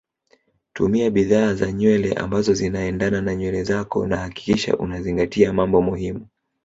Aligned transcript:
Tumia 0.73 1.09
bidhaa 1.11 1.53
za 1.53 1.71
nywele 1.71 2.13
ambazo 2.13 2.53
zinaendana 2.53 3.21
na 3.21 3.35
nywele 3.35 3.63
zako 3.63 4.07
na 4.07 4.17
hakikisha 4.17 4.77
unazingatia 4.77 5.53
mambo 5.53 5.81
muhimu 5.81 6.27